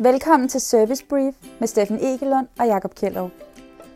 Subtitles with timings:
[0.00, 3.30] Velkommen til Service Brief med Steffen Egelund og Jakob Kjellov.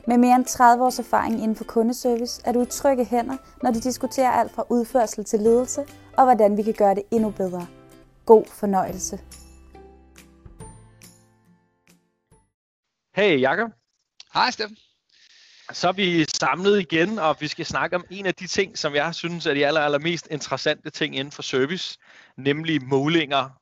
[0.07, 3.71] Med mere end 30 års erfaring inden for kundeservice er du i trygge hænder, når
[3.71, 5.80] de diskuterer alt fra udførsel til ledelse
[6.17, 7.67] og hvordan vi kan gøre det endnu bedre.
[8.27, 9.20] God fornøjelse.
[13.14, 13.71] Hey Jakob.
[14.34, 14.77] Hej Steffen.
[15.73, 18.95] Så er vi samlet igen, og vi skal snakke om en af de ting, som
[18.95, 21.98] jeg synes er de aller, allermest interessante ting inden for service,
[22.37, 23.62] nemlig målinger.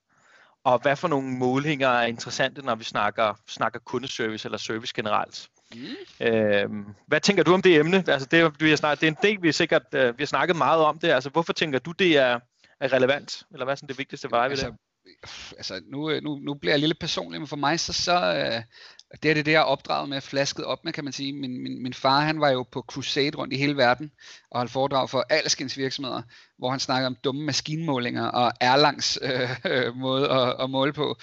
[0.65, 5.49] Og hvad for nogle målinger er interessante, når vi snakker, snakker kundeservice eller service generelt.
[5.75, 6.27] Mm.
[6.27, 8.05] Øhm, hvad tænker du om det emne?
[8.09, 10.57] Altså det, vi har snakket, det er en del, vi, sikkert, uh, vi har snakket
[10.57, 11.09] meget om det.
[11.09, 12.41] Altså hvorfor tænker du, det er,
[12.81, 13.43] er relevant?
[13.53, 14.77] Eller hvad er sådan det vigtigste vej ved altså, det?
[15.57, 18.63] Altså nu, nu, nu bliver jeg lidt personlig, men for mig så, så øh,
[19.23, 21.33] det er det, jeg er opdraget med, flasket op med, kan man sige.
[21.33, 24.11] Min, min, min far, han var jo på crusade rundt i hele verden,
[24.51, 26.23] og holdt foredrag for alskens virksomheder,
[26.59, 31.17] hvor han snakkede om dumme maskinmålinger og Erlangs øh, øh, måde at, at måle på.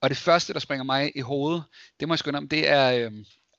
[0.00, 1.62] Og det første, der springer mig i hovedet,
[2.00, 2.92] det må jeg skynde om, det er...
[2.92, 3.12] Øh,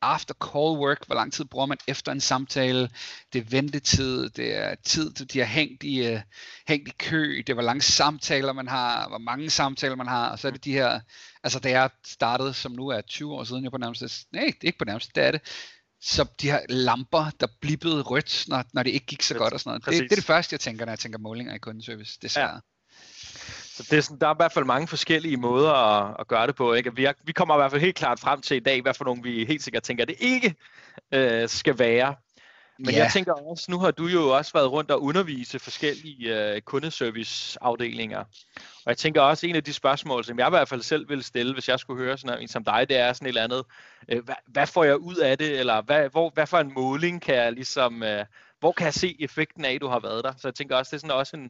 [0.03, 2.89] after call work, hvor lang tid bruger man efter en samtale,
[3.33, 6.19] det er ventetid, det er tid, de har hængt i, uh,
[6.67, 10.29] hængt i kø, det er hvor lange samtaler man har, hvor mange samtaler man har,
[10.29, 10.99] og så er det de her,
[11.43, 14.63] altså da jeg startede, som nu er 20 år siden, jeg på nærmest, nej, det
[14.63, 15.41] er ikke på nærmest, det er det,
[16.01, 19.59] så de her lamper, der blippede rødt, når, når det ikke gik så godt og
[19.59, 19.85] sådan noget.
[19.85, 22.53] Det, det er det første, jeg tænker, når jeg tænker målinger i kundeservice, desværre.
[22.53, 22.59] Ja.
[23.75, 26.47] Så det er sådan, der er i hvert fald mange forskellige måder at, at gøre
[26.47, 26.73] det på.
[26.73, 26.95] Ikke?
[26.95, 29.05] Vi, er, vi kommer i hvert fald helt klart frem til i dag, hvad for
[29.05, 30.55] nogle vi helt sikkert tænker, det ikke
[31.11, 32.15] øh, skal være.
[32.79, 32.97] Men yeah.
[32.97, 38.19] jeg tænker også, nu har du jo også været rundt og undervise forskellige øh, kundeserviceafdelinger.
[38.57, 41.23] Og jeg tænker også, en af de spørgsmål, som jeg i hvert fald selv ville
[41.23, 43.63] stille, hvis jeg skulle høre sådan en som dig, det er sådan et eller andet,
[44.09, 47.21] øh, hvad, hvad får jeg ud af det, eller hvad, hvor, hvad for en måling
[47.21, 48.25] kan jeg ligesom, øh,
[48.59, 50.33] hvor kan jeg se effekten af, at du har været der?
[50.37, 51.49] Så jeg tænker også, det er sådan også en,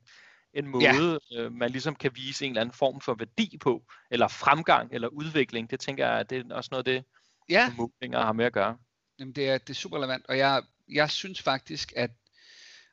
[0.53, 1.41] en måde, ja.
[1.41, 5.07] øh, man ligesom kan vise en eller anden form for værdi på, eller fremgang, eller
[5.07, 5.71] udvikling.
[5.71, 7.03] Det tænker jeg, det er også noget af det,
[7.49, 7.73] ja.
[7.77, 8.77] målinger har med at gøre.
[9.19, 12.11] Jamen, det er, det er super relevant, og jeg, jeg synes faktisk, at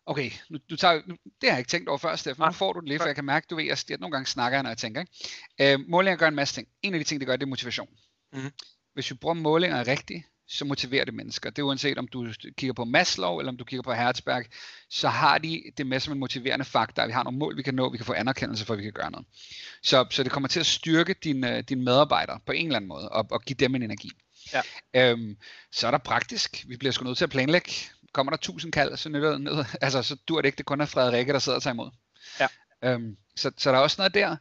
[0.06, 2.44] Okay, nu, du tager, nu, det har jeg ikke tænkt over før, Steffen.
[2.47, 4.26] Nu får du den lige, for jeg kan mærke, du ved, jeg, jeg nogle gange
[4.26, 5.00] snakker, når jeg tænker.
[5.00, 5.72] Ikke?
[5.75, 6.69] Øh, målinger gør en masse ting.
[6.82, 7.88] En af de ting, det gør, det er motivation.
[8.32, 8.50] Mm.
[8.94, 11.50] Hvis vi bruger målinger rigtigt, så motiverer det mennesker.
[11.50, 14.44] Det er uanset om du kigger på Maslow, eller om du kigger på Herzberg,
[14.88, 17.62] så har de det med som en motiverende faktor, at vi har nogle mål, vi
[17.62, 19.27] kan nå, vi kan få anerkendelse for, at vi kan gøre noget.
[19.83, 23.09] Så, så det kommer til at styrke dine, dine medarbejdere på en eller anden måde,
[23.09, 24.11] og, og give dem en energi.
[24.53, 24.62] Ja.
[24.94, 25.37] Øhm,
[25.72, 26.65] så er der praktisk.
[26.69, 27.72] Vi bliver sgu nødt til at planlægge.
[28.12, 29.65] Kommer der tusind kald, så nytter det ned.
[29.82, 31.91] Altså, så dur det ikke, det kun er Frederikke, der sidder og tager imod.
[32.41, 32.47] Ja.
[32.84, 34.37] Øhm, så, så der er også noget der.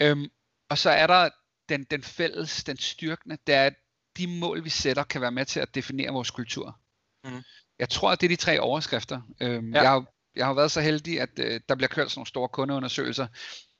[0.00, 0.26] Øhm,
[0.68, 1.28] og så er der
[1.68, 3.70] den, den fælles, den styrkende, det er,
[4.16, 6.78] de mål, vi sætter, kan være med til at definere vores kultur.
[7.24, 7.42] Mm.
[7.78, 9.20] Jeg tror, at det er de tre overskrifter.
[9.40, 9.80] Øhm, ja.
[9.80, 10.04] jeg, har,
[10.36, 13.26] jeg har været så heldig, at øh, der bliver kørt sådan nogle store kundeundersøgelser,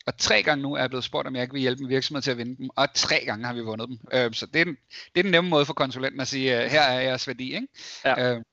[0.07, 2.23] og tre gange nu er jeg blevet spurgt, om jeg ikke vil hjælpe en virksomhed
[2.23, 3.99] til at vinde dem, og tre gange har vi vundet dem.
[4.13, 4.77] Øhm, så det er, den,
[5.15, 7.55] det er den nemme måde for konsulenten at sige, øh, her er jeres værdi.
[7.55, 7.69] Ikke?
[8.05, 8.33] Ja.
[8.33, 8.45] Øhm,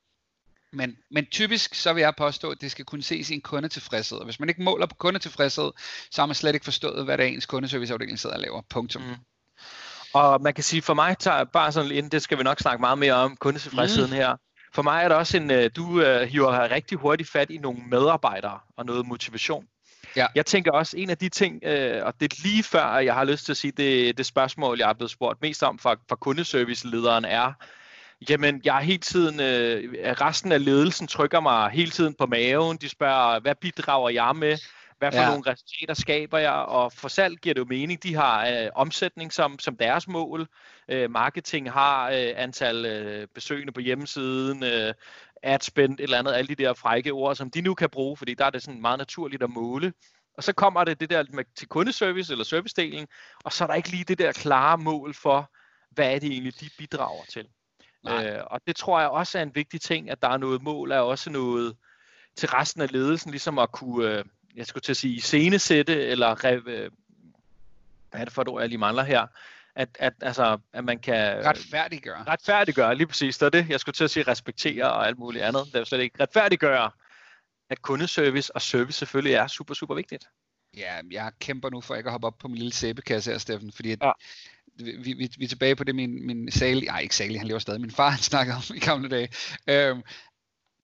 [0.74, 4.18] men, men typisk så vil jeg påstå, at det skal kunne ses i en kundetilfredshed.
[4.18, 5.72] Og hvis man ikke måler på kundetilfredshed,
[6.12, 8.62] så har man slet ikke forstået, hvad det er ens kundeserviceafdeling sidder og laver.
[8.70, 9.02] Punktum.
[9.02, 9.16] Mm.
[10.14, 12.82] Og man kan sige, for mig tager bare sådan ind, det skal vi nok snakke
[12.82, 14.16] meget mere om, kundetilfredsheden mm.
[14.16, 14.36] her.
[14.74, 17.80] For mig er der også en, øh, du uh, hiver rigtig hurtigt fat i nogle
[17.90, 19.66] medarbejdere og noget motivation.
[20.16, 20.28] Ja.
[20.36, 23.24] Jeg tænker også, en af de ting, uh, og det er lige før, jeg har
[23.24, 26.16] lyst til at sige, det, det spørgsmål, jeg er blevet spurgt mest om fra, fra
[26.16, 27.54] kundeservicelederen er,
[28.30, 32.78] Jamen, jeg er hele tiden, øh, resten af ledelsen trykker mig hele tiden på maven.
[32.78, 34.58] De spørger, hvad bidrager jeg med?
[35.02, 35.30] Hvad for ja.
[35.30, 36.52] nogle resultater skaber jeg?
[36.52, 38.04] Og for salg giver det jo mening.
[38.04, 40.48] De har øh, omsætning som, som deres mål.
[40.90, 44.94] Øh, marketing har øh, antal øh, besøgende på hjemmesiden, øh,
[45.44, 48.18] ad spend, et eller andet, alle de der frække ord, som de nu kan bruge,
[48.18, 49.94] fordi der er det sådan meget naturligt at måle.
[50.38, 53.08] Og så kommer det det der med, til kundeservice eller servicedelen,
[53.44, 55.52] og så er der ikke lige det der klare mål for,
[55.92, 57.48] hvad er det egentlig, de bidrager til.
[58.10, 60.92] Øh, og det tror jeg også er en vigtig ting, at der er noget mål,
[60.92, 61.76] er også noget
[62.38, 64.26] til resten af ledelsen, ligesom at kunne, øh,
[64.56, 66.92] jeg skulle til at sige, scenesætte, eller rev, øh,
[68.12, 69.28] hvad er det for et ord, jeg lige mangler her,
[69.76, 71.46] at, at, altså, at man kan...
[71.46, 72.24] Retfærdiggøre.
[72.24, 73.38] Retfærdiggøre, lige præcis.
[73.38, 73.70] Det er det.
[73.70, 75.66] Jeg skulle til at sige respektere og alt muligt andet.
[75.66, 76.92] Det er jo slet ikke retfærdiggøre,
[77.70, 80.26] at kundeservice og service selvfølgelig er super, super vigtigt.
[80.78, 83.72] Ja, jeg kæmper nu for ikke at hoppe op på min lille sæbekasse her, Steffen,
[83.72, 84.12] fordi ja.
[84.76, 87.60] vi, vi, vi, er tilbage på det, min, min Sali, nej ikke Sali, han lever
[87.60, 89.30] stadig, min far han snakkede om i gamle dage.
[89.68, 90.04] Øhm,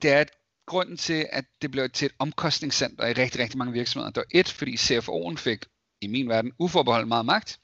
[0.01, 0.31] det er, at
[0.67, 4.39] grunden til, at det blev til et omkostningscenter i rigtig, rigtig mange virksomheder, det var
[4.39, 5.65] et, fordi CFO'en fik,
[6.01, 7.59] i min verden, uforbeholdt meget magt,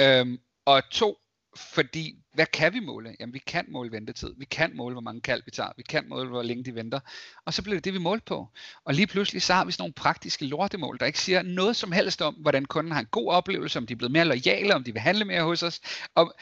[0.00, 1.16] øhm, og to,
[1.56, 3.16] fordi, hvad kan vi måle?
[3.20, 4.34] Jamen, vi kan måle ventetid.
[4.38, 5.70] Vi kan måle, hvor mange kald vi tager.
[5.76, 7.00] Vi kan måle, hvor længe de venter.
[7.46, 8.48] Og så bliver det det, vi måler på.
[8.84, 11.92] Og lige pludselig, så har vi sådan nogle praktiske lortemål, der ikke siger noget som
[11.92, 14.84] helst om, hvordan kunden har en god oplevelse, om de er blevet mere lojale, om
[14.84, 15.80] de vil handle mere hos os.
[16.14, 16.34] Og,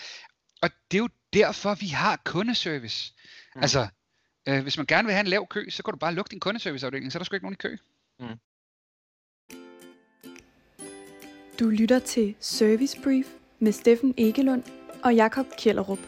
[0.62, 3.12] og det er jo derfor, vi har kundeservice.
[3.54, 3.62] Mm.
[3.62, 3.88] Altså,
[4.48, 6.40] øh, hvis man gerne vil have en lav kø, så kan du bare lukke din
[6.40, 7.76] kundeserviceafdeling, så er der sgu ikke nogen i kø.
[8.20, 8.38] Mm.
[11.58, 13.26] Du lytter til Service Brief
[13.58, 14.62] med Steffen Egelund
[15.04, 15.98] og Jakob Kjellerup.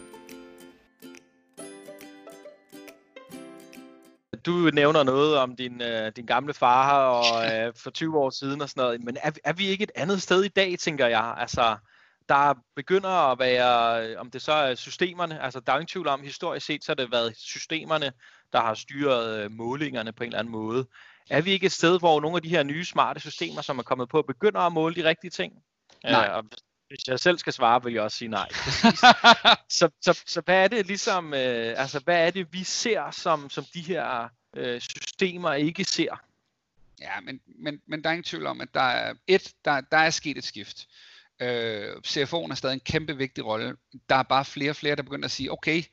[4.45, 8.61] Du nævner noget om din, øh, din gamle far og øh, for 20 år siden
[8.61, 11.35] og sådan noget, men er, er vi ikke et andet sted i dag, tænker jeg?
[11.37, 11.77] Altså,
[12.31, 16.21] der begynder at være, om det så er systemerne, altså der er ingen tvivl om,
[16.21, 18.11] historisk set, så har det været systemerne,
[18.53, 20.87] der har styret øh, målingerne på en eller anden måde.
[21.29, 23.83] Er vi ikke et sted, hvor nogle af de her nye smarte systemer, som er
[23.83, 25.53] kommet på, begynder at måle de rigtige ting?
[26.03, 26.37] Nej.
[26.37, 26.43] Øh,
[26.87, 28.49] hvis jeg selv skal svare, vil jeg også sige nej.
[29.79, 33.49] så, så, så hvad er det ligesom, øh, altså hvad er det, vi ser, som,
[33.49, 36.23] som de her øh, systemer ikke ser?
[37.01, 39.97] Ja, men, men, men der er ingen tvivl om, at der er, et, der, der
[39.97, 40.87] er sket et skift.
[41.41, 43.75] Øh, CFO'en har stadig en kæmpe vigtig rolle.
[44.09, 45.83] Der er bare flere og flere, der begynder at sige, okay,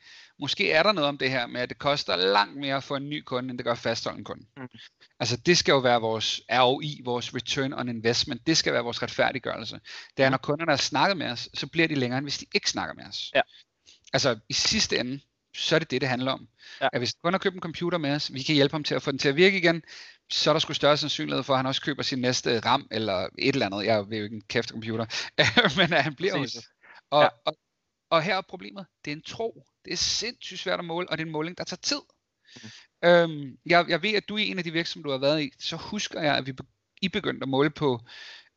[0.40, 2.96] måske er der noget om det her med, at det koster langt mere at få
[2.96, 4.46] en ny kunde, end det gør at fastholde en kunde.
[4.56, 4.68] Mm.
[5.20, 9.02] Altså det skal jo være vores ROI, vores return on investment, det skal være vores
[9.02, 9.80] retfærdiggørelse.
[10.16, 10.30] Det er, mm.
[10.30, 12.94] når kunderne har snakket med os, så bliver de længere, end hvis de ikke snakker
[12.94, 13.30] med os.
[13.34, 13.40] Ja.
[14.12, 15.20] Altså i sidste ende,
[15.56, 16.48] så er det det, det handler om.
[16.80, 16.88] Ja.
[16.92, 19.02] At hvis kun har købt en computer med os, vi kan hjælpe ham til at
[19.02, 19.82] få den til at virke igen,
[20.30, 23.28] så er der sgu større sandsynlighed for, at han også køber sin næste RAM eller
[23.38, 23.84] et eller andet.
[23.84, 25.06] Jeg vil jo ikke en kæft computer,
[25.78, 26.56] men at han bliver hos
[27.10, 27.28] og, ja.
[27.44, 27.56] og,
[28.10, 29.66] og her er problemet, det er en tro.
[29.84, 32.00] Det er sindssygt svært at måle, og det er en måling, der tager tid.
[32.62, 32.68] Mm.
[33.08, 35.50] Øhm, jeg, jeg ved, at du er en af de virksomheder, du har været i,
[35.58, 36.54] så husker jeg, at vi
[37.02, 38.00] I begyndte at måle på,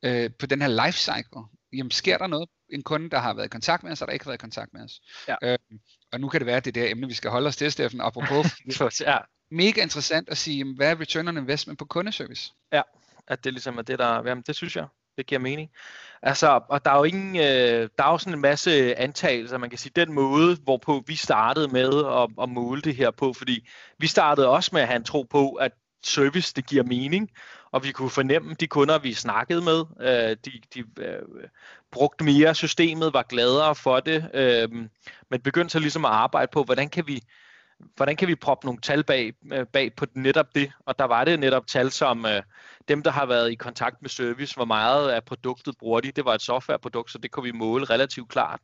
[0.04, 1.42] øh, på den her life cycle.
[1.74, 2.50] Jamen, sker der noget?
[2.70, 4.46] En kunde, der har været i kontakt med os, og der ikke har været i
[4.46, 5.02] kontakt med os.
[5.28, 5.36] Ja.
[5.44, 5.80] Øhm,
[6.12, 7.72] og nu kan det være, at det er det emne, vi skal holde os til,
[7.72, 8.46] Steffen, apropos.
[9.00, 9.18] ja.
[9.52, 12.54] Mega interessant at sige, hvad er return on investment på kundeservice?
[12.74, 12.82] Ja,
[13.28, 14.28] at det ligesom er det, der...
[14.28, 14.88] Jamen, det synes jeg
[15.18, 15.70] det giver mening.
[16.22, 19.70] Altså, og der er jo ingen, øh, der er jo sådan en masse antagelser, man
[19.70, 23.68] kan sige, den måde, hvorpå vi startede med at, at måle det her på, fordi
[23.98, 25.72] vi startede også med at have en tro på, at
[26.04, 27.30] service, det giver mening,
[27.72, 31.22] og vi kunne fornemme de kunder, vi snakkede med, øh, de, de øh,
[31.92, 34.70] brugte mere systemet, var gladere for det, øh,
[35.30, 37.24] men begyndte så ligesom at arbejde på, hvordan kan vi
[37.96, 40.72] hvordan kan vi proppe nogle tal bag, øh, bag på netop det?
[40.86, 42.42] Og der var det netop tal som øh,
[42.88, 46.12] dem, der har været i kontakt med service, hvor meget af produktet bruger de.
[46.12, 48.60] Det var et softwareprodukt, så det kunne vi måle relativt klart.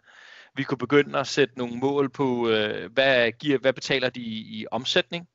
[0.55, 4.59] Vi kunne begynde at sætte nogle mål på, øh, hvad, giver, hvad betaler de i,
[4.59, 5.27] i omsætning?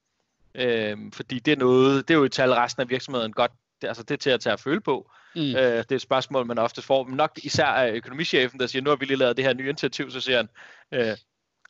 [0.55, 3.53] Øh, fordi det er, noget, det er jo et tal, resten af virksomheden godt
[3.89, 5.11] altså det er til at tage at føle på.
[5.35, 5.41] Mm.
[5.41, 7.05] Øh, det er et spørgsmål, man ofte får.
[7.05, 9.69] Men nok især af økonomichefen, der siger, nu har vi lige lavet det her nye
[9.69, 10.49] initiativ, så siger han,
[10.93, 11.17] øh,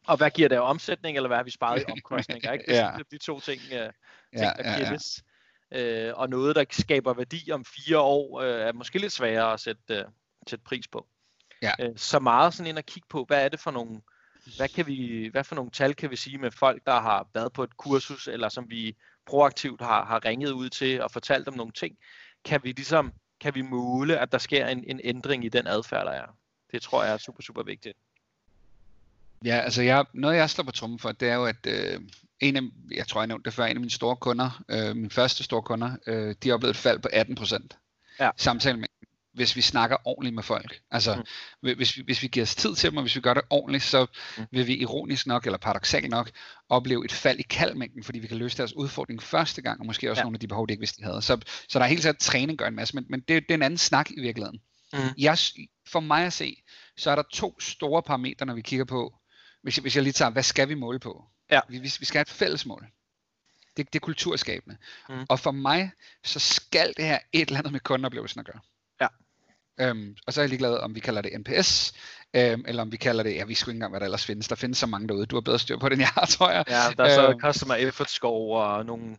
[0.07, 2.53] og hvad giver det af omsætning, eller hvad har vi sparet i omkostninger?
[2.53, 2.65] Ikke?
[2.69, 2.99] Det er ja.
[3.11, 3.93] de to ting, uh, ting
[4.33, 4.97] ja, der giver ja,
[5.79, 6.11] ja.
[6.11, 9.61] Uh, og noget, der skaber værdi om fire år, uh, er måske lidt sværere at
[9.61, 10.13] sætte, uh,
[10.49, 11.07] sætte pris på.
[11.63, 11.73] Ja.
[11.89, 14.01] Uh, så meget sådan ind at kigge på, hvad er det for nogle,
[14.57, 17.53] hvad, kan vi, hvad for nogle tal kan vi sige med folk, der har været
[17.53, 18.97] på et kursus, eller som vi
[19.27, 21.97] proaktivt har, har ringet ud til og fortalt dem nogle ting,
[22.45, 23.13] kan vi ligesom
[23.43, 26.27] kan vi måle, at der sker en, en ændring i den adfærd, der er.
[26.73, 27.97] Det tror jeg er super, super vigtigt.
[29.45, 32.01] Ja, altså jeg, noget jeg slår på trummen for, det er jo, at øh,
[32.41, 35.11] en af, jeg tror jeg nævnte det før, en af mine store kunder, øh, mine
[35.11, 37.79] første store kunder, øh, de har oplevet et fald på 18 procent.
[38.21, 38.31] Ja.
[38.37, 38.89] Samtale med,
[39.35, 40.81] hvis vi snakker ordentligt med folk.
[40.91, 41.15] Altså,
[41.63, 41.75] mm.
[41.77, 43.85] hvis, vi, hvis vi giver os tid til dem, og hvis vi gør det ordentligt,
[43.85, 44.07] så
[44.39, 44.45] mm.
[44.51, 46.31] vil vi ironisk nok, eller paradoxalt nok,
[46.69, 50.11] opleve et fald i kaldmængden, fordi vi kan løse deres udfordring første gang, og måske
[50.11, 50.25] også ja.
[50.25, 51.23] nogle af de behov, de ikke vidste, de havde.
[51.23, 53.55] Så, så der er helt sikkert træning gør en masse, men, men det, det er
[53.55, 54.61] en anden snak i virkeligheden.
[54.93, 54.99] Mm.
[55.19, 55.39] Jeg,
[55.89, 56.63] for mig at se,
[56.97, 59.15] så er der to store parametre, når vi kigger på,
[59.63, 61.25] hvis jeg, hvis jeg lige tager, hvad skal vi måle på?
[61.51, 61.61] Ja.
[61.69, 62.87] Vi, vi, vi skal have et fælles mål.
[63.77, 64.77] Det, det er kulturskabende.
[65.09, 65.27] Mm.
[65.29, 65.91] Og for mig,
[66.25, 68.61] så skal det her et eller andet med kundeoplevelsen at gøre.
[69.01, 69.07] Ja.
[69.81, 71.93] Øhm, og så er jeg ligeglad, om vi kalder det NPS,
[72.35, 74.49] øhm, eller om vi kalder det, ja, vi skulle ikke engang, hvad der ellers findes.
[74.49, 75.27] Der findes så mange derude.
[75.27, 76.65] Du har bedre styr på det, end jeg har, tror jeg.
[76.69, 79.17] Ja, der er så øhm, customer effort score og nogle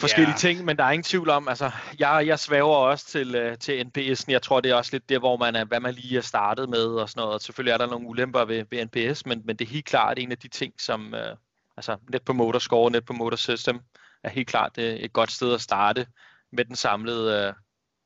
[0.00, 0.38] forskellige yeah.
[0.38, 3.84] ting, men der er ingen tvivl om, altså, jeg, jeg svæver også til, uh, til
[3.84, 4.24] NPS'en.
[4.28, 6.68] Jeg tror, det er også lidt det, hvor man er, hvad man lige er startet
[6.68, 7.34] med og sådan noget.
[7.34, 10.18] Og selvfølgelig er der nogle ulemper ved, ved NPS, men, men det er helt klart
[10.18, 11.36] en af de ting, som, uh,
[11.76, 13.80] altså, net på Motor Score, net på Motor System,
[14.24, 16.06] er helt klart uh, et godt sted at starte
[16.52, 17.54] med den samlede, uh,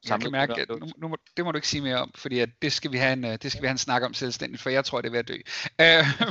[0.08, 2.38] jeg kan mærke, at nu, nu må, det må du ikke sige mere om, fordi
[2.38, 4.70] at det, skal vi have en, det skal vi have en snak om selvstændigt, for
[4.70, 5.36] jeg tror, det er ved at dø.
[5.82, 6.28] Uh,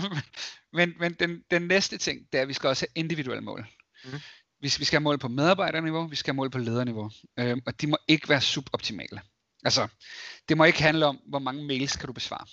[0.77, 3.65] men men den, den næste ting, det er, at vi skal også have individuelle mål.
[4.03, 4.19] Mm
[4.61, 7.81] hvis vi skal have mål på medarbejderniveau, vi skal have mål på lederniveau, øh, og
[7.81, 9.21] de må ikke være suboptimale.
[9.63, 9.87] Altså,
[10.49, 12.45] det må ikke handle om, hvor mange mails kan du besvare.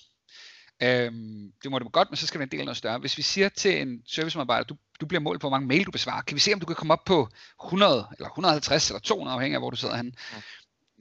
[0.82, 2.98] Øhm, det må det godt, men så skal det en del noget større.
[2.98, 5.90] Hvis vi siger til en servicemedarbejder, du, du bliver målt på, hvor mange mail du
[5.90, 7.28] besvarer, kan vi se, om du kan komme op på
[7.64, 10.12] 100, eller 150, eller 200, afhængig af, hvor du sidder henne.
[10.32, 10.40] Ja.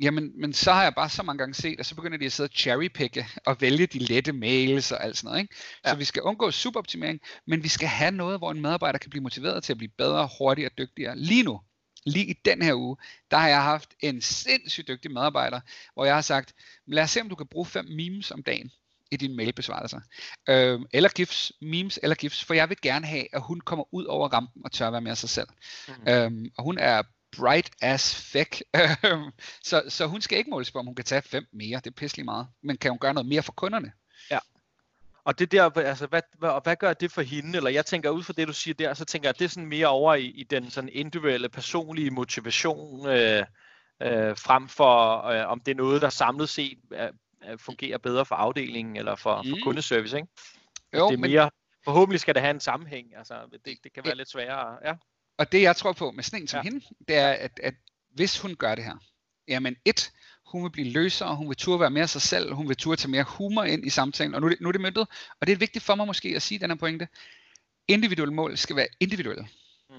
[0.02, 2.32] Jamen, men så har jeg bare så mange gange set, at så begynder de at
[2.32, 5.42] sidde og cherrypicke og vælge de lette mails og alt sådan noget.
[5.42, 5.56] Ikke?
[5.86, 5.90] Ja.
[5.90, 9.24] Så vi skal undgå superoptimering, men vi skal have noget, hvor en medarbejder kan blive
[9.24, 11.18] motiveret til at blive bedre, hurtigere og dygtigere.
[11.18, 11.62] Lige nu,
[12.06, 12.98] lige i den her uge,
[13.32, 15.60] der har jeg haft en sindssygt dygtig medarbejder,
[15.94, 16.54] hvor jeg har sagt,
[16.88, 18.72] lad os se, om du kan bruge fem memes om dagen
[19.12, 20.00] i dine mailbesvarelser.
[20.50, 24.06] Øhm, eller gifs, memes eller gifs, for jeg vil gerne have, at hun kommer ud
[24.06, 25.48] over rampen og tør være med sig selv.
[25.88, 26.08] Mm.
[26.08, 27.04] Øhm, og hun er
[27.40, 28.62] bright as fuck.
[29.06, 29.32] Øhm,
[29.64, 31.78] så, så hun skal ikke måles på, om hun kan tage fem mere.
[31.78, 32.48] Det er pisselig meget.
[32.64, 33.92] Men kan hun gøre noget mere for kunderne?
[34.32, 34.40] Ja.
[35.24, 37.58] Og det der, altså, hvad, hvad, hvad gør det for hende?
[37.58, 39.50] Eller jeg tænker ud fra det, du siger der, så tænker jeg, at det er
[39.50, 43.46] sådan mere over i, i den sådan individuelle, personlige motivation, øh,
[44.02, 48.36] øh, frem for øh, om det er noget, der samlet set øh, fungerer bedre for
[48.36, 49.50] afdelingen eller for, mm.
[49.50, 50.18] for kundeservice.
[50.18, 50.28] Ikke?
[50.94, 51.52] Jo, det er mere, men...
[51.86, 53.18] Forhåbentlig skal det have en sammenhæng.
[53.18, 53.34] Altså,
[53.66, 54.78] det, det kan være lidt sværere.
[54.86, 54.94] Ja
[55.38, 56.64] og det jeg tror på med sådan en som ja.
[56.64, 57.74] hende, det er, at, at
[58.14, 58.96] hvis hun gør det her,
[59.48, 60.12] jamen et,
[60.46, 63.12] hun vil blive løsere, hun vil turde være mere sig selv, hun vil turde tage
[63.12, 65.08] mere humor ind i samtalen, og nu er det, nu er det møntet,
[65.42, 67.08] og det er vigtigt for mig måske at sige den her pointe,
[67.88, 69.48] individuelle mål skal være individuelle.
[69.90, 69.96] Mm.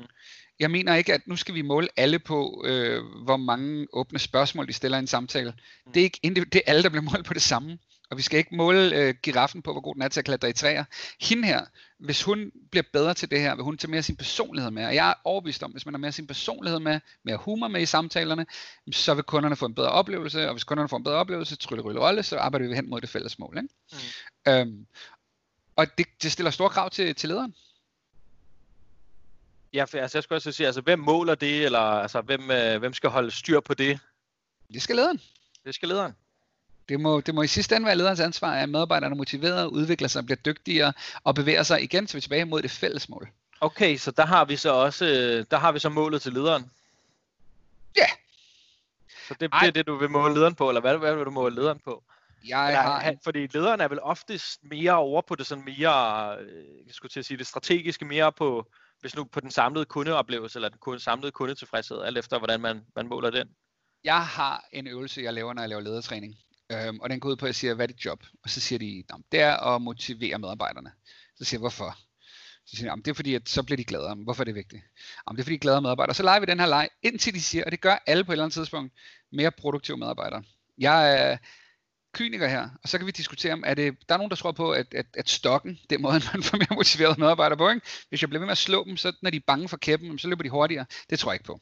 [0.58, 4.68] Jeg mener ikke, at nu skal vi måle alle på, øh, hvor mange åbne spørgsmål
[4.68, 5.50] de stiller i en samtale.
[5.86, 5.92] Mm.
[5.92, 7.78] Det, er ikke, det er alle, der bliver målt på det samme.
[8.10, 10.50] Og vi skal ikke måle øh, giraffen på, hvor god den er til at klatre
[10.50, 10.84] i træer.
[11.20, 11.64] Hende her,
[11.98, 14.86] hvis hun bliver bedre til det her, vil hun tage mere sin personlighed med.
[14.86, 17.80] Og jeg er overbevist om, hvis man har mere sin personlighed med, mere humor med
[17.82, 18.46] i samtalerne,
[18.92, 20.46] så vil kunderne få en bedre oplevelse.
[20.46, 23.00] Og hvis kunderne får en bedre oplevelse, trylle, rylle, rolle, så arbejder vi hen mod
[23.00, 23.56] det fælles mål.
[23.56, 23.68] Ikke?
[24.46, 24.52] Mm.
[24.52, 24.86] Øhm,
[25.76, 27.54] og det, det stiller store krav til, til lederen.
[29.72, 32.78] Ja, for altså, jeg skulle også sige, altså, hvem måler det, eller altså, hvem, øh,
[32.78, 34.00] hvem skal holde styr på det?
[34.72, 35.20] Det skal lederen.
[35.64, 36.12] Det skal lederen.
[36.88, 40.08] Det må, det må i sidste ende være lederens ansvar, at medarbejderne er motiveret, udvikler
[40.08, 40.92] sig, bliver dygtigere
[41.24, 43.28] og bevæger sig igen, vi tilbage mod det fælles mål.
[43.60, 45.04] Okay, så der har vi så også
[45.50, 46.70] der har vi så målet til lederen.
[47.96, 48.00] Ja.
[48.00, 48.10] Yeah.
[49.28, 51.30] Så det, det er det, du vil måle lederen på, eller hvad, hvad vil du
[51.30, 52.04] måle lederen på?
[52.48, 53.14] Jeg eller, har...
[53.24, 57.20] Fordi lederen er vel oftest mere over på det sådan mere, øh, jeg skulle til
[57.20, 58.66] at sige det strategiske, mere på,
[59.00, 63.06] hvis nu på den samlede kundeoplevelse, eller den samlede kundetilfredshed, alt efter hvordan man, man
[63.06, 63.48] måler den.
[64.04, 66.38] Jeg har en øvelse, jeg laver, når jeg laver ledertræning.
[66.72, 68.24] Øhm, og den går ud på, at jeg siger, hvad er dit job?
[68.42, 70.92] Og så siger de, det er at motivere medarbejderne.
[71.36, 71.98] Så siger jeg, hvorfor?
[72.66, 74.14] Så siger de, det er fordi, at så bliver de gladere.
[74.14, 74.82] Hvorfor er det vigtigt?
[75.28, 76.14] Jamen, det er fordi, de gladere medarbejdere.
[76.14, 78.34] Så leger vi den her leg, indtil de siger, og det gør alle på et
[78.34, 78.92] eller andet tidspunkt,
[79.32, 80.42] mere produktive medarbejdere.
[80.78, 81.36] Jeg er
[82.14, 84.52] kyniker her, og så kan vi diskutere om, er det, der er nogen, der tror
[84.52, 87.68] på, at, at, at stokken, det er måden, man får mere motiverede medarbejdere på.
[87.68, 87.86] Ikke?
[88.08, 90.18] Hvis jeg bliver ved med at slå dem, så når de er bange for kæppen,
[90.18, 90.86] så løber de hurtigere.
[91.10, 91.60] Det tror jeg ikke på.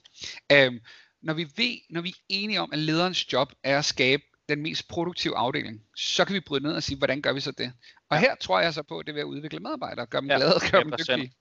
[0.53, 0.81] Øhm,
[1.23, 4.63] når vi ved, når vi er enige om, at lederens job er at skabe den
[4.63, 7.73] mest produktive afdeling, så kan vi bryde ned og sige, hvordan gør vi så det?
[8.11, 8.21] Og ja.
[8.21, 10.37] her tror jeg så på, at det er ved at udvikle medarbejdere, gøre dem ja,
[10.37, 11.33] glade, gøre dem dygtige.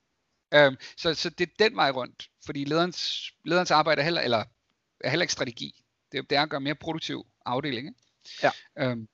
[0.56, 4.44] Um, så, så det er den vej rundt, fordi lederens, lederens arbejde er heller, eller,
[5.00, 5.84] er heller ikke strategi.
[6.12, 7.88] Det, det er at gøre mere produktiv afdeling.
[7.88, 8.52] Ikke?
[8.76, 8.92] Ja.
[8.92, 9.08] Um,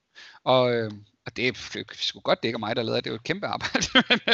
[0.44, 3.10] og, øhm, og det er sgu godt, det ikke er mig, der leder, det er
[3.10, 3.86] jo et kæmpe arbejde.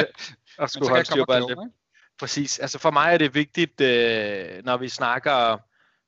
[0.59, 1.73] og skulle holde styr på alt det.
[2.19, 2.59] Præcis.
[2.59, 5.59] Altså for mig er det vigtigt, øh, når vi snakker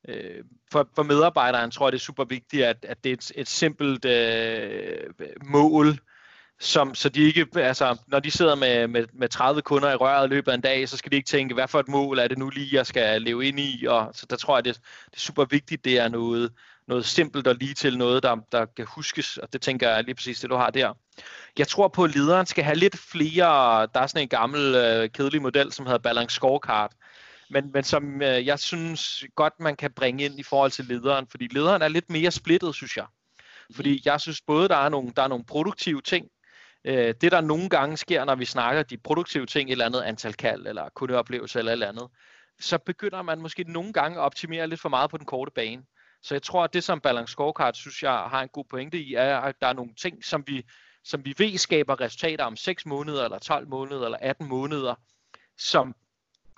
[0.08, 3.32] øh, for, for medarbejderen tror jeg, det er super vigtigt, at, at det er et,
[3.34, 5.10] et simpelt øh,
[5.44, 5.98] mål,
[6.60, 10.26] som, så de ikke, altså, når de sidder med, med, med 30 kunder i røret
[10.26, 12.28] i løbet af en dag, så skal de ikke tænke, hvad for et mål er
[12.28, 14.74] det nu lige, jeg skal leve ind i, og så der tror jeg, det,
[15.10, 16.52] det er super vigtigt, det er noget,
[16.86, 20.14] noget simpelt og lige til noget, der, der kan huskes, og det tænker jeg lige
[20.14, 20.92] præcis det, du har der.
[21.58, 25.10] Jeg tror på, at lederen skal have lidt flere, der er sådan en gammel øh,
[25.10, 26.92] kedelig model, som hedder Balance Scorecard,
[27.50, 31.26] men, men som øh, jeg synes godt, man kan bringe ind i forhold til lederen,
[31.26, 33.06] fordi lederen er lidt mere splittet, synes jeg.
[33.74, 34.02] Fordi mhm.
[34.04, 36.26] jeg synes både, der er nogle, der er nogle produktive ting,
[36.84, 40.02] øh, det der nogle gange sker, når vi snakker de produktive ting, et eller andet
[40.02, 42.08] antal kald, eller kundeoplevelse, eller et eller andet,
[42.60, 45.82] så begynder man måske nogle gange at optimere lidt for meget på den korte bane.
[46.22, 49.14] Så jeg tror, at det som Balance Scorecard, synes jeg, har en god pointe i,
[49.14, 50.62] er, at der er nogle ting, som vi,
[51.04, 54.94] som vi ved skaber resultater om 6 måneder, eller 12 måneder, eller 18 måneder,
[55.58, 55.94] som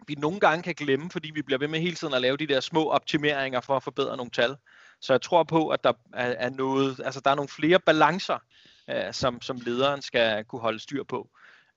[0.07, 2.47] vi nogle gange kan glemme, fordi vi bliver ved med hele tiden at lave de
[2.47, 4.57] der små optimeringer for at forbedre nogle tal.
[5.01, 8.39] Så jeg tror på, at der er, er noget, altså der er nogle flere balancer,
[8.91, 11.31] øh, som, som lederen skal kunne holde styr på.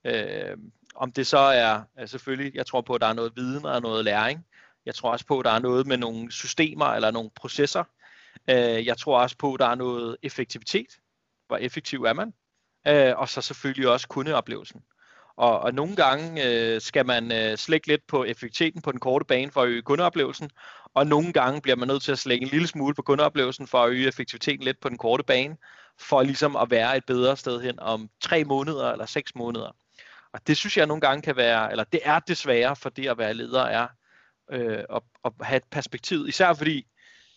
[0.06, 0.58] Øh,
[0.96, 3.82] om det så er, er selvfølgelig, jeg tror på, at der er noget viden og
[3.82, 4.46] noget læring.
[4.86, 7.84] Jeg tror også på, at der er noget med nogle systemer eller nogle processer.
[8.50, 10.88] Øh, jeg tror også på, at der er noget effektivitet.
[11.48, 12.34] Hvor effektiv er man?
[12.88, 14.82] Øh, og så selvfølgelig også kundeoplevelsen.
[15.38, 19.26] Og, og nogle gange øh, skal man øh, slække lidt på effektiviteten på den korte
[19.26, 20.50] bane for at øge kundeoplevelsen,
[20.94, 23.84] og nogle gange bliver man nødt til at slække en lille smule på kundeoplevelsen for
[23.84, 25.58] at øge effektiviteten lidt på den korte bane,
[26.00, 29.76] for ligesom at være et bedre sted hen om tre måneder eller seks måneder.
[30.34, 33.18] Og det synes jeg nogle gange kan være, eller det er desværre for det at
[33.18, 33.88] være leder, er
[34.52, 36.28] øh, at, at have et perspektiv.
[36.28, 36.88] Især fordi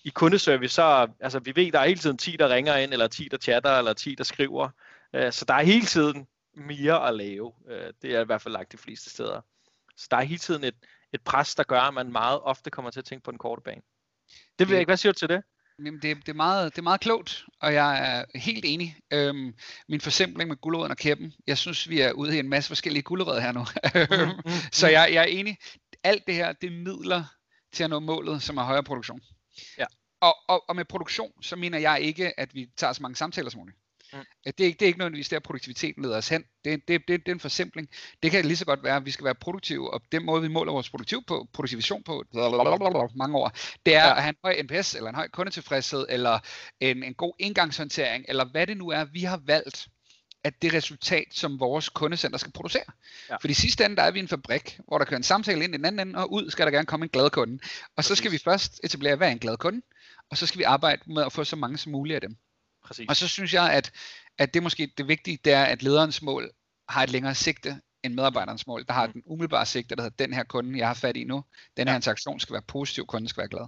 [0.05, 3.09] i kundeservice, så altså, vi ved, der er hele tiden 10, der ringer ind, eller
[3.09, 4.69] 10, der chatter, eller 10, der skriver.
[5.15, 6.27] Øh, så der er hele tiden
[6.59, 7.53] mere at lave.
[7.69, 9.41] Øh, det er i hvert fald lagt de fleste steder.
[9.97, 10.75] Så der er hele tiden et,
[11.13, 13.63] et pres, der gør, at man meget ofte kommer til at tænke på den korte
[13.63, 13.83] bane.
[14.59, 14.89] Det vil jeg ikke.
[14.89, 15.43] Hvad siger du til det?
[15.79, 18.97] Jamen, det, det, er meget, det er meget klogt, og jeg er helt enig.
[19.13, 19.55] Øhm,
[19.89, 23.03] min forsimpling med gulerøden og kæppen, jeg synes, vi er ude i en masse forskellige
[23.03, 23.61] gulerødder her nu.
[23.61, 24.53] Mm, mm, mm.
[24.73, 25.57] så jeg, jeg er enig.
[26.03, 27.25] Alt det her, det er midler
[27.73, 29.21] til at nå målet, som er højere produktion.
[29.79, 29.87] Ja.
[30.21, 33.51] Og, og, og med produktion, så mener jeg ikke, at vi tager så mange samtaler
[33.51, 33.79] som muligt.
[34.13, 34.19] Mm.
[34.45, 36.45] Det, er ikke, det er ikke nødvendigvis der, produktiviteten leder os hen.
[36.65, 37.89] Det, det, det, det er en forsimpling.
[38.23, 40.49] Det kan lige så godt være, at vi skal være produktive, og den måde, vi
[40.49, 42.25] måler vores produktiv på, produktivation på
[43.15, 43.53] mange år,
[43.87, 44.17] det er ja.
[44.17, 46.39] at have en høj NPS, eller en høj kundetilfredshed, eller
[46.81, 49.89] en, en god indgangshåndtering, eller hvad det nu er, vi har valgt
[50.45, 52.83] at det resultat, som vores kundecenter skal producere.
[53.31, 53.37] Ja.
[53.37, 55.75] For i sidste ende, der er vi en fabrik, hvor der kører en samtale ind
[55.75, 57.59] i den anden ende, og ud skal der gerne komme en glad kunde.
[57.97, 59.83] Og så skal vi først etablere, hvad er en glad kunde,
[60.31, 62.37] og så skal vi arbejde med at få så mange som muligt af dem.
[62.89, 63.07] Præcis.
[63.09, 63.93] Og så synes jeg, at,
[64.39, 66.51] at det måske det vigtige, det er, at lederens mål
[66.89, 68.85] har et længere sigte end medarbejderens mål.
[68.87, 69.13] Der har mm.
[69.13, 71.45] den umiddelbare sigte, der hedder, den her kunde, jeg har fat i nu,
[71.77, 71.99] den her ja.
[71.99, 73.67] interaktion skal være positiv, kunden skal være glad.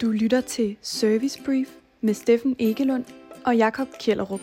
[0.00, 1.68] Du lytter til Service Brief
[2.00, 3.04] med Steffen Egelund
[3.46, 4.40] og Jakob Kjellerup.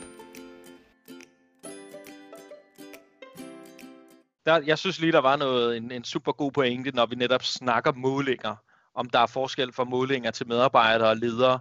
[4.46, 7.44] Der, jeg synes lige, der var noget, en, en super god pointe, når vi netop
[7.44, 8.56] snakker målinger
[8.94, 11.60] om der er forskel fra målinger til medarbejdere og ledere.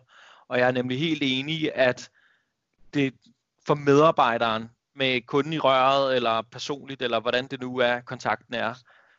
[0.49, 2.11] Og jeg er nemlig helt enig i, at
[2.95, 3.15] det
[3.67, 8.75] for medarbejderen med kunden i røret, eller personligt, eller hvordan det nu er, kontakten er,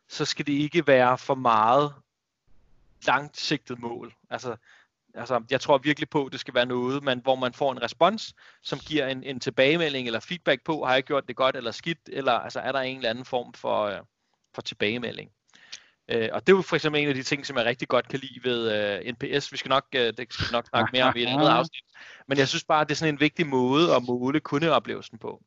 [0.10, 1.94] så skal det ikke være for meget
[3.08, 4.14] langsigtet mål.
[4.30, 4.56] Altså,
[5.14, 7.82] altså, jeg tror virkelig på, at det skal være noget, man, hvor man får en
[7.82, 11.72] respons, som giver en, en tilbagemelding eller feedback på, har jeg gjort det godt eller
[11.72, 14.00] skidt, eller altså, er der en eller anden form for, øh,
[14.54, 15.32] for tilbagemelding.
[16.10, 18.08] Øh, og det er jo for eksempel en af de ting, som jeg rigtig godt
[18.08, 18.60] kan lide ved
[19.06, 19.52] øh, NPS.
[19.52, 21.84] Vi skal nok, øh, det skal vi nok snakke mere om i et andet afsnit.
[22.28, 25.42] Men jeg synes bare, at det er sådan en vigtig måde at måle kundeoplevelsen på.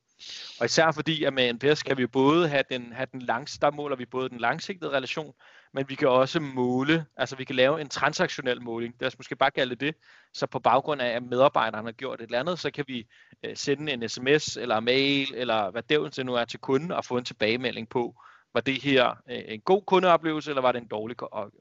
[0.60, 3.70] Og især fordi, at med NPS kan vi både have den, have den langs, der
[3.70, 5.34] måler vi både den langsigtede relation,
[5.74, 9.36] men vi kan også måle, altså vi kan lave en transaktionel måling, lad os måske
[9.36, 9.94] bare kalde det
[10.34, 13.06] så på baggrund af, at medarbejderne har gjort et eller andet, så kan vi
[13.44, 17.16] øh, sende en sms eller mail, eller hvad det nu er til kunden, og få
[17.16, 18.14] en tilbagemelding på,
[18.54, 21.16] var det her øh, en god kundeoplevelse, eller var det en dårlig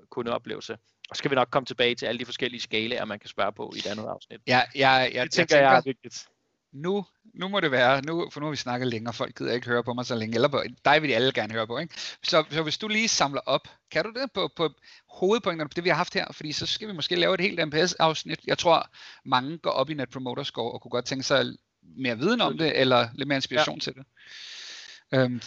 [0.09, 0.73] kundeoplevelse?
[1.09, 3.51] Og så skal vi nok komme tilbage til alle de forskellige skalaer, man kan spørge
[3.51, 4.41] på i et andet afsnit.
[4.47, 6.27] Ja, jeg, jeg, det tænker jeg, jeg er vigtigt.
[6.71, 9.67] Nu, nu må det være, nu, for nu har vi snakket længere, folk gider ikke
[9.67, 11.95] høre på mig så længe, eller på, dig vil de alle gerne høre på, ikke?
[12.23, 14.69] Så, så hvis du lige samler op, kan du det på, på
[15.09, 16.25] hovedpunkterne på det, vi har haft her?
[16.31, 18.39] Fordi så skal vi måske lave et helt MPS-afsnit.
[18.47, 18.89] Jeg tror,
[19.25, 21.45] mange går op i Net Promoter Score og kunne godt tænke sig
[21.81, 23.81] mere viden om det, eller lidt mere inspiration ja.
[23.81, 24.05] til det.
[25.13, 25.41] Øhm,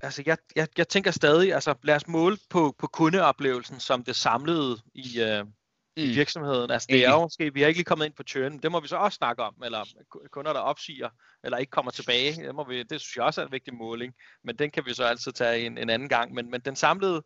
[0.00, 4.16] altså jeg, jeg, jeg tænker stadig, altså lad os måle på, på kundeoplevelsen som det
[4.16, 5.52] samlede i, øh, mm.
[5.96, 6.70] i virksomheden.
[6.70, 8.80] Altså det er jo måske, vi har ikke lige kommet ind på churn, det må
[8.80, 9.84] vi så også snakke om, eller
[10.30, 11.08] kunder, der opsiger,
[11.44, 14.14] eller ikke kommer tilbage, det, må vi, det synes jeg også er en vigtig måling,
[14.44, 16.34] men den kan vi så altid tage en, en anden gang.
[16.34, 17.22] Men, men den, samlede,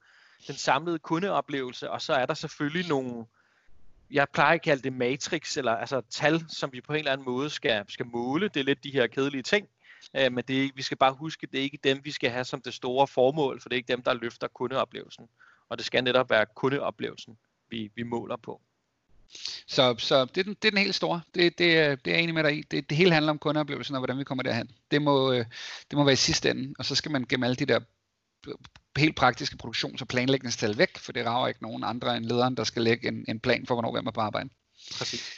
[0.47, 3.27] den samlede kundeoplevelse, og så er der selvfølgelig nogle,
[4.11, 7.25] jeg plejer at kalde det matrix, eller altså tal, som vi på en eller anden
[7.25, 8.49] måde skal, skal måle.
[8.49, 9.69] Det er lidt de her kedelige ting,
[10.17, 12.45] Øh, men det er, vi skal bare huske, det er ikke dem, vi skal have
[12.45, 15.29] som det store formål, for det er ikke dem, der løfter kundeoplevelsen.
[15.69, 17.39] Og det skal netop være kundeoplevelsen,
[17.71, 18.61] vi, vi måler på.
[19.67, 21.21] Så, så det, er den, det er den helt store.
[21.35, 22.63] Det, det, det er jeg enig med dig i.
[22.63, 24.71] Det, det hele handler om kundeoplevelsen og hvordan vi kommer derhen.
[24.91, 25.45] Det må, øh,
[25.91, 27.81] det må være i sidste ende, og så skal man gemme alle de der
[28.97, 32.65] helt praktiske produktions- og planlægningstal væk, for det rager ikke nogen andre end lederen, der
[32.65, 34.49] skal lægge en, en plan for, hvornår vi er på arbejde.
[34.99, 35.31] Præcis.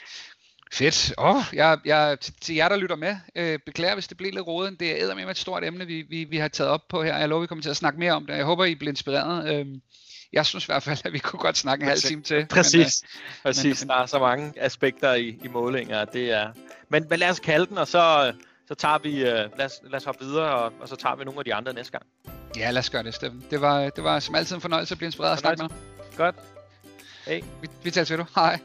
[0.72, 1.14] Fedt.
[1.18, 4.46] Oh, jeg, jeg, til, til jer, der lytter med, øh, beklager, hvis det blev lidt
[4.46, 4.81] rodet.
[4.81, 7.16] Det er med et stort emne, vi, vi, vi har taget op på her.
[7.16, 8.37] Jeg lover, vi kommer til at snakke mere om det.
[8.37, 9.55] Jeg håber, I bliver inspireret.
[9.55, 9.66] Øh,
[10.33, 12.46] jeg synes i hvert fald, at vi kunne godt snakke en halv time til.
[12.46, 13.02] Præcis.
[13.02, 13.83] Men, øh, Præcis.
[13.83, 16.05] Men, der er så mange aspekter i, i målinger.
[16.05, 16.52] Det er...
[16.88, 18.33] men, men lad os kalde den, og så,
[18.68, 21.24] så tager vi, øh, lad, os, lad os hoppe videre, og, og så tager vi
[21.24, 22.05] nogle af de andre næste gang.
[22.57, 23.44] Ja, lad os gøre det, Steffen.
[23.50, 25.70] Det var, det var som altid en fornøjelse at blive inspireret og snakke med
[26.16, 26.35] Godt.
[27.26, 27.42] Hey.
[27.61, 28.24] Vi, vi taler til du.
[28.35, 28.59] Hej.